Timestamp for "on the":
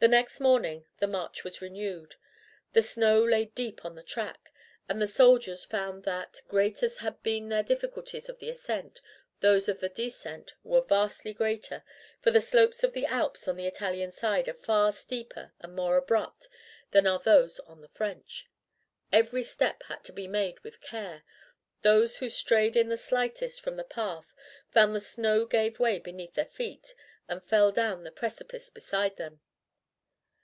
3.84-4.04, 13.48-13.66, 17.58-17.88